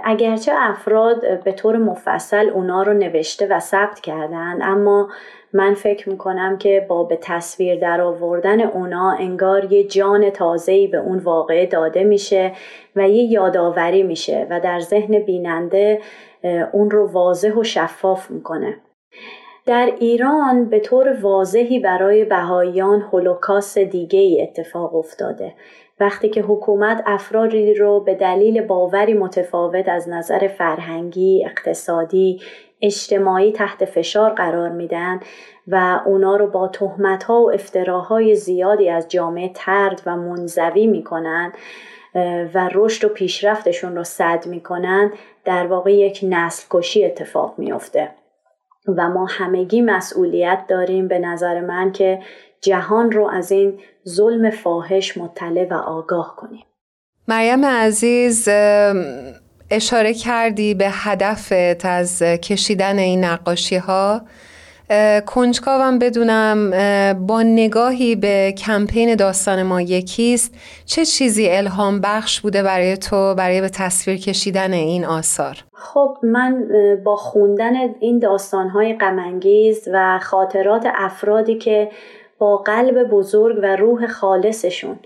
[0.04, 5.08] اگرچه افراد به طور مفصل اونا رو نوشته و ثبت کردند اما
[5.54, 10.98] من فکر می‌کنم که با به تصویر در آوردن اونا انگار یه جان تازه‌ای به
[10.98, 12.52] اون واقعه داده میشه
[12.96, 16.00] و یه یادآوری میشه و در ذهن بیننده
[16.72, 18.76] اون رو واضح و شفاف می‌کنه.
[19.66, 25.54] در ایران به طور واضحی برای بهاییان هولوکاست دیگه ای اتفاق افتاده.
[26.00, 32.40] وقتی که حکومت افرادی رو به دلیل باوری متفاوت از نظر فرهنگی، اقتصادی،
[32.84, 35.20] اجتماعی تحت فشار قرار میدن
[35.68, 41.52] و اونا رو با تهمت ها و افتراهای زیادی از جامعه ترد و منزوی می‌کنن
[42.54, 45.12] و رشد و پیشرفتشون رو صد می‌کنن
[45.44, 48.10] در واقع یک نسل کشی اتفاق میافته.
[48.96, 52.22] و ما همگی مسئولیت داریم به نظر من که
[52.60, 56.64] جهان رو از این ظلم فاحش مطلع و آگاه کنیم.
[57.28, 58.48] مریم عزیز
[59.70, 64.22] اشاره کردی به هدفت از کشیدن این نقاشی ها
[65.26, 66.70] کنجکاوم بدونم
[67.26, 70.54] با نگاهی به کمپین داستان ما یکیست.
[70.86, 76.64] چه چیزی الهام بخش بوده برای تو برای به تصویر کشیدن این آثار؟ خب من
[77.04, 81.90] با خوندن این داستانهای غمانگیز و خاطرات افرادی که
[82.38, 84.98] با قلب بزرگ و روح خالصشون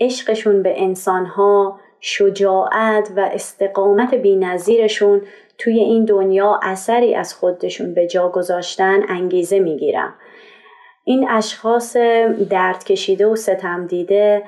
[0.00, 1.78] عشقشون به انسانها
[2.08, 5.22] شجاعت و استقامت بینظیرشون
[5.58, 10.14] توی این دنیا اثری از خودشون به جا گذاشتن انگیزه می‌گیرم.
[11.04, 11.96] این اشخاص
[12.50, 14.42] درد کشیده و ستم دیده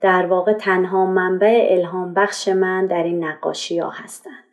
[0.00, 4.44] در واقع تنها منبع الهام بخش من در این نقاشی ها هستند.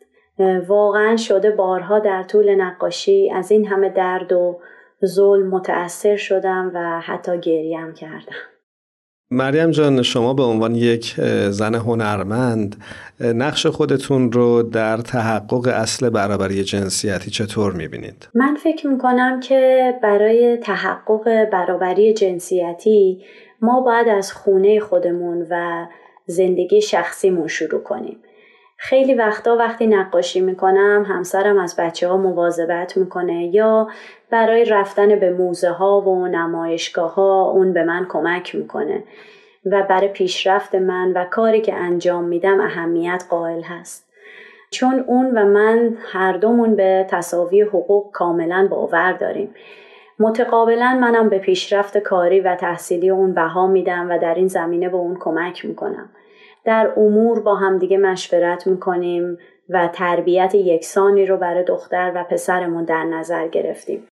[0.66, 4.60] واقعا شده بارها در طول نقاشی از این همه درد و
[5.04, 8.57] ظلم متأثر شدم و حتی گریم کردم.
[9.30, 11.14] مریم جان شما به عنوان یک
[11.50, 12.76] زن هنرمند
[13.20, 20.56] نقش خودتون رو در تحقق اصل برابری جنسیتی چطور می‌بینید؟ من فکر می‌کنم که برای
[20.56, 23.24] تحقق برابری جنسیتی
[23.60, 25.86] ما باید از خونه خودمون و
[26.26, 28.16] زندگی شخصیمون شروع کنیم.
[28.76, 33.88] خیلی وقتا وقتی نقاشی می‌کنم همسرم از بچه ها مواظبت می‌کنه یا
[34.30, 39.02] برای رفتن به موزه ها و نمایشگاه ها اون به من کمک می‌کنه
[39.66, 44.08] و برای پیشرفت من و کاری که انجام میدم اهمیت قائل هست.
[44.70, 49.54] چون اون و من هر دومون به تصاوی حقوق کاملا باور داریم.
[50.18, 54.96] متقابلا منم به پیشرفت کاری و تحصیلی اون بها میدم و در این زمینه به
[54.96, 56.08] اون کمک می‌کنم.
[56.64, 63.04] در امور با همدیگه مشورت می‌کنیم و تربیت یکسانی رو برای دختر و پسرمون در
[63.04, 64.07] نظر گرفتیم.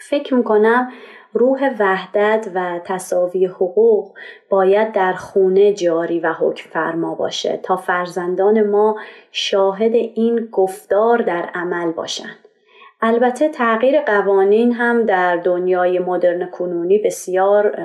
[0.00, 0.92] فکر می‌کنم
[1.32, 4.12] روح وحدت و تصاوی حقوق
[4.50, 8.96] باید در خونه جاری و حکم فرما باشه تا فرزندان ما
[9.32, 12.38] شاهد این گفتار در عمل باشند.
[13.00, 17.78] البته تغییر قوانین هم در دنیای مدرن کنونی بسیار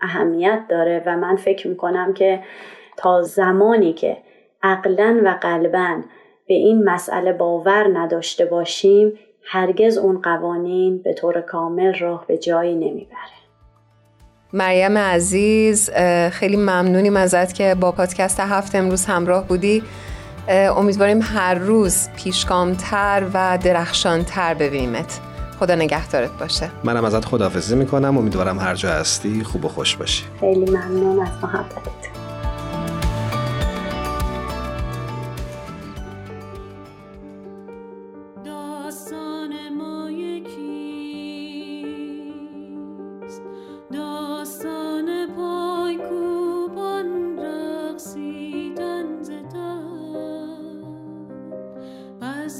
[0.00, 2.42] اهمیت داره و من فکر می‌کنم که
[2.96, 4.16] تا زمانی که
[4.62, 6.00] عقلا و قلبا
[6.48, 12.74] به این مسئله باور نداشته باشیم هرگز اون قوانین به طور کامل راه به جایی
[12.74, 13.40] نمی‌بره.
[14.52, 15.90] مریم عزیز
[16.30, 19.82] خیلی ممنونیم ازت که با پادکست هفت امروز همراه بودی.
[20.48, 25.20] امیدواریم هر روز پیشگامتر و درخشانتر ببینیمت.
[25.60, 26.70] خدا نگهدارت باشه.
[26.84, 28.18] منم ازت خداحافظی می‌کنم.
[28.18, 30.24] امیدوارم هر جا هستی خوب و خوش باشی.
[30.40, 32.09] خیلی ممنون از محبتت.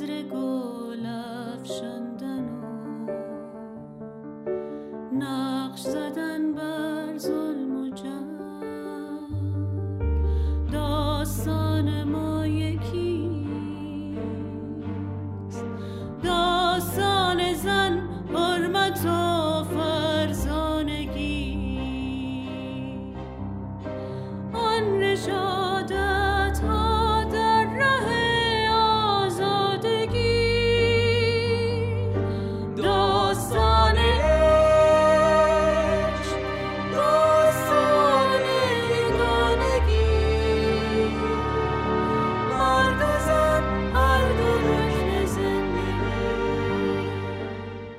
[0.01, 2.67] بذر گل افشاندن و
[5.15, 6.30] نقش زدن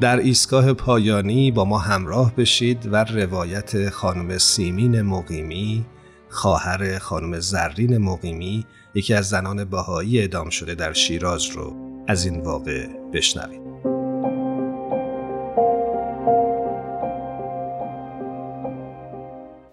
[0.01, 5.85] در ایستگاه پایانی با ما همراه بشید و روایت خانم سیمین مقیمی
[6.29, 11.73] خواهر خانم زرین مقیمی یکی از زنان بهایی اعدام شده در شیراز رو
[12.07, 13.61] از این واقع بشنوید.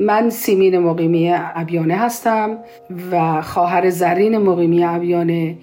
[0.01, 2.59] من سیمین مقیمی ابیانه هستم
[3.13, 5.59] و خواهر زرین مقیمی ابیانه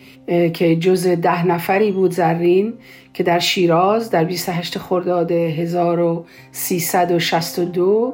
[0.54, 2.74] که جز ده نفری بود زرین
[3.16, 8.14] که در شیراز در 28 خرداد 1362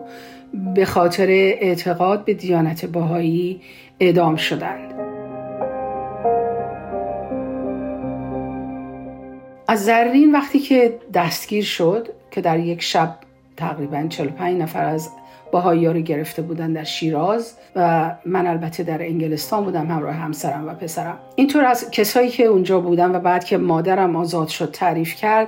[0.75, 3.61] به خاطر اعتقاد به دیانت باهایی
[3.99, 4.93] اعدام شدند.
[9.67, 13.15] از زرین وقتی که دستگیر شد که در یک شب
[13.57, 15.09] تقریبا 45 نفر از
[15.51, 20.73] باهایی رو گرفته بودن در شیراز و من البته در انگلستان بودم همراه همسرم و
[20.73, 21.17] پسرم.
[21.35, 25.47] اینطور از کسایی که اونجا بودن و بعد که مادرم آزاد شد تعریف کرد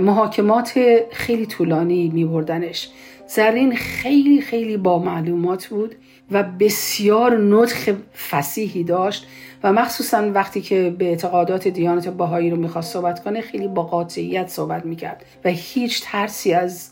[0.00, 0.80] محاکمات
[1.10, 2.88] خیلی طولانی می بردنش
[3.26, 5.94] زرین خیلی خیلی با معلومات بود
[6.30, 7.90] و بسیار نطخ
[8.30, 9.26] فسیحی داشت
[9.62, 14.48] و مخصوصا وقتی که به اعتقادات دیانت باهایی رو می‌خواست صحبت کنه خیلی با قاطعیت
[14.48, 16.90] صحبت می‌کرد و هیچ ترسی از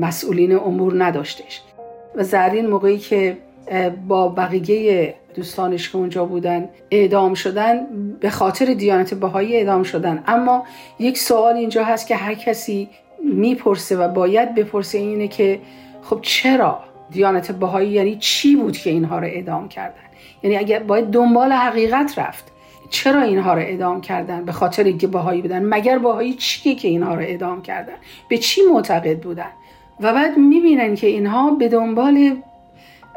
[0.00, 1.60] مسئولین امور نداشتش.
[2.14, 3.36] و زرین موقعی که
[4.08, 7.86] با بقیه دوستانش که اونجا بودن اعدام شدن
[8.20, 10.24] به خاطر دیانت بهایی اعدام شدن.
[10.26, 10.64] اما
[10.98, 12.88] یک سوال اینجا هست که هر کسی
[13.34, 15.60] می‌پرسه و باید بپرسه اینه که
[16.02, 16.78] خب چرا
[17.10, 19.94] دیانت بهایی یعنی چی بود که اینها رو اعدام کردن؟
[20.42, 22.44] یعنی اگر باید دنبال حقیقت رفت
[22.90, 25.64] چرا اینها رو اعدام کردن؟ به خاطر اینکه بهایی بودن.
[25.64, 27.94] مگر بهایی چیه که اینها رو اعدام کردن؟
[28.28, 29.50] به چی معتقد بودن؟
[30.02, 32.36] و بعد می‌بینن که اینها به دنبال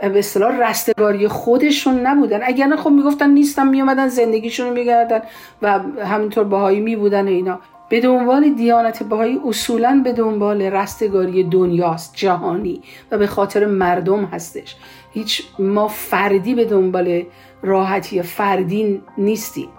[0.02, 2.40] به اصطلاح رستگاری خودشون نبودن.
[2.44, 5.22] اگر خب می‌گفتن نیستم میومدن زندگیشون رو میگردن
[5.62, 7.60] و همینطور باهایی میبودن اینا.
[7.90, 12.82] به دنبال دیانت بهایی اصولا به دنبال رستگاری دنیاست جهانی
[13.12, 14.76] و به خاطر مردم هستش.
[15.14, 17.24] هیچ ما فردی به دنبال
[17.62, 19.70] راحتی فردی نیستیم.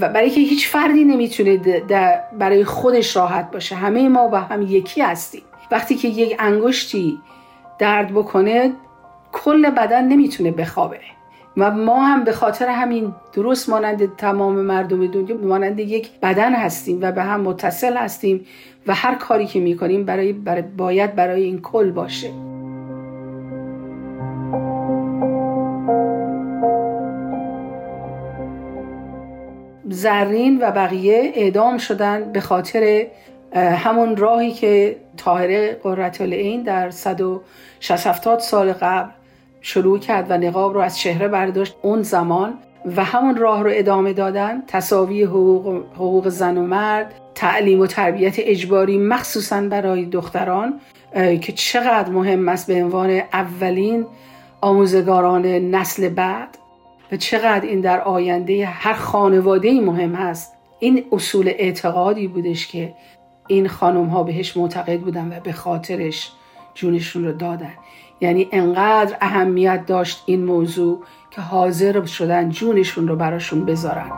[0.00, 1.60] و برای که هیچ فردی نمی‌تونه
[2.38, 3.74] برای خودش راحت باشه.
[3.74, 5.42] همه ما با هم یکی هستیم.
[5.70, 7.18] وقتی که یک انگشتی
[7.78, 8.72] درد بکنه
[9.32, 11.00] کل بدن نمی‌تونه بخوابه.
[11.56, 16.98] و ما هم به خاطر همین درست مانند تمام مردم دنیا مانند یک بدن هستیم
[17.02, 18.46] و به هم متصل هستیم
[18.86, 22.30] و هر کاری که می‌کنیم برای, برای باید برای این کل باشه.
[29.88, 33.06] زرین و بقیه اعدام شدن به خاطر
[33.54, 35.80] همون راهی که طاهره
[36.20, 39.10] این در 160 سال قبل
[39.60, 42.54] شروع کرد و نقاب رو از چهره برداشت اون زمان
[42.96, 48.34] و همون راه رو ادامه دادن تصاوی حقوق, حقوق زن و مرد تعلیم و تربیت
[48.38, 50.80] اجباری مخصوصا برای دختران
[51.14, 54.06] که چقدر مهم است به عنوان اولین
[54.60, 56.58] آموزگاران نسل بعد
[57.12, 62.94] و چقدر این در آینده هر خانواده مهم هست این اصول اعتقادی بودش که
[63.46, 66.32] این خانم ها بهش معتقد بودن و به خاطرش
[66.74, 67.72] جونشون رو دادن
[68.20, 74.10] یعنی انقدر اهمیت داشت این موضوع که حاضر شدن جونشون رو براشون بذارن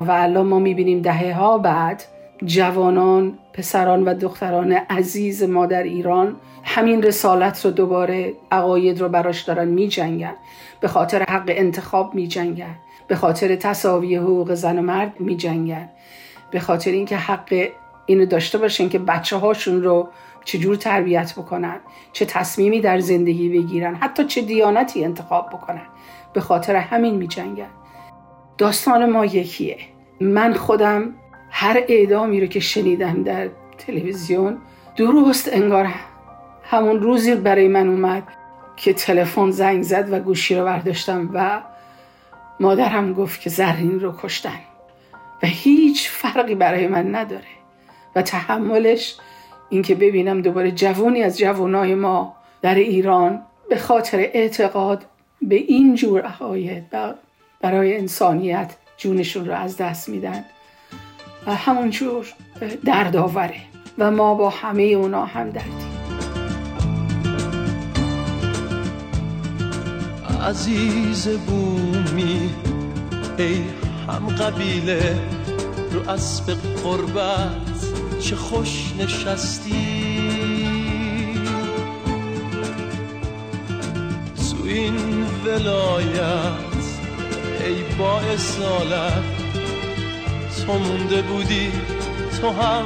[0.00, 2.02] و الان ما می‌بینیم دهه ها بعد
[2.44, 9.42] جوانان پسران و دختران عزیز ما در ایران همین رسالت رو دوباره عقاید رو براش
[9.42, 10.34] دارن می جنگن.
[10.80, 12.76] به خاطر حق انتخاب می جنگن.
[13.08, 15.88] به خاطر تصاوی حقوق زن و مرد می جنگن.
[16.50, 17.68] به خاطر اینکه حق
[18.06, 20.08] اینو داشته باشن که بچه هاشون رو
[20.44, 21.80] چجور تربیت بکنن
[22.12, 25.86] چه تصمیمی در زندگی بگیرن حتی چه دیانتی انتخاب بکنن
[26.32, 27.70] به خاطر همین می جنگن.
[28.58, 29.76] داستان ما یکیه
[30.20, 31.14] من خودم
[31.50, 33.48] هر اعدامی رو که شنیدم در
[33.78, 34.58] تلویزیون
[34.96, 35.88] درست انگار
[36.62, 38.22] همون روزی برای من اومد
[38.76, 41.60] که تلفن زنگ زد و گوشی رو برداشتم و
[42.60, 44.60] مادرم گفت که زرین رو کشتن
[45.42, 47.44] و هیچ فرقی برای من نداره
[48.16, 49.16] و تحملش
[49.70, 55.06] اینکه ببینم دوباره جوونی از جوانای ما در ایران به خاطر اعتقاد
[55.42, 56.84] به این جور عقاید
[57.60, 60.44] برای انسانیت جونشون رو از دست میدن
[61.46, 62.26] و همون جور
[62.84, 63.60] دردآوره
[63.98, 66.05] و ما با همه اونا هم دردیم.
[70.42, 72.50] عزیز بومی
[73.38, 73.62] ای
[74.08, 75.18] هم قبیله
[75.92, 77.76] رو اسب قربت
[78.20, 80.06] چه خوش نشستی.
[84.36, 86.76] تو این ولایت
[87.64, 89.22] ای با اصالت
[90.66, 91.72] تو مونده بودی
[92.40, 92.84] تو هم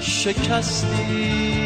[0.00, 1.56] شکستی.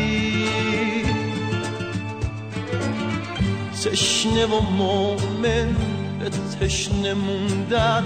[3.85, 5.77] تشنه و مومن
[6.21, 8.05] به تشنه موندن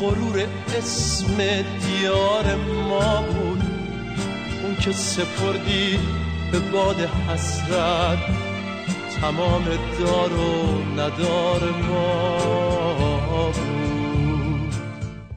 [0.00, 0.46] غرور
[0.78, 2.56] اسم دیار
[2.88, 3.62] ما بود.
[4.64, 5.98] اون که سپردی
[6.52, 8.18] به باد حسرت
[9.20, 9.64] تمام
[10.00, 12.48] دار و ندار ما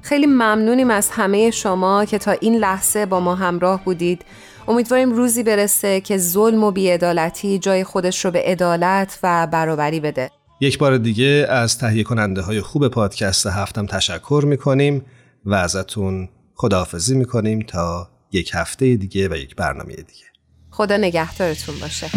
[0.02, 4.26] خیلی ممنونیم از همه شما که تا این لحظه با ما همراه بودید.
[4.68, 10.30] امیدواریم روزی برسه که ظلم و بیعدالتی جای خودش رو به عدالت و برابری بده.
[10.62, 15.05] یک بار دیگه از تهیه کننده های خوب پادکست هفتم تشکر می‌کنیم
[15.45, 20.26] و ازتون خداحافظی می‌کنیم تا یک هفته دیگه و یک برنامه دیگه.
[20.72, 22.07] خدا نگهدارتون باشه.